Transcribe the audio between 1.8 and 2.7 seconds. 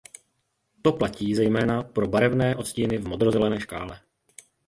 pro barevné